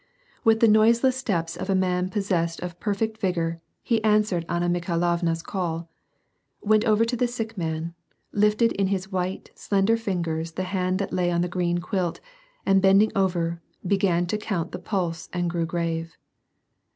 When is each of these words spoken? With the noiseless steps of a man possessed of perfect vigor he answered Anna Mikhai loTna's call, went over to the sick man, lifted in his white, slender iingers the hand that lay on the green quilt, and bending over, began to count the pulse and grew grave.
With 0.43 0.61
the 0.61 0.67
noiseless 0.67 1.15
steps 1.15 1.55
of 1.55 1.69
a 1.69 1.75
man 1.75 2.09
possessed 2.09 2.59
of 2.61 2.79
perfect 2.79 3.19
vigor 3.21 3.61
he 3.83 4.03
answered 4.03 4.47
Anna 4.49 4.67
Mikhai 4.67 4.97
loTna's 4.99 5.43
call, 5.43 5.91
went 6.59 6.83
over 6.85 7.05
to 7.05 7.15
the 7.15 7.27
sick 7.27 7.55
man, 7.55 7.93
lifted 8.31 8.71
in 8.71 8.87
his 8.87 9.11
white, 9.11 9.51
slender 9.53 9.95
iingers 9.95 10.55
the 10.55 10.63
hand 10.63 10.97
that 10.97 11.13
lay 11.13 11.29
on 11.29 11.41
the 11.41 11.47
green 11.47 11.77
quilt, 11.81 12.19
and 12.65 12.81
bending 12.81 13.11
over, 13.15 13.61
began 13.85 14.25
to 14.25 14.39
count 14.39 14.71
the 14.71 14.79
pulse 14.79 15.29
and 15.33 15.51
grew 15.51 15.67
grave. 15.67 16.17